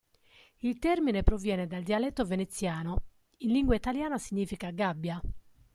[0.61, 3.03] Il termine proviene dal dialetto veneziano,
[3.41, 5.21] in lingua italiana significa "gabbia".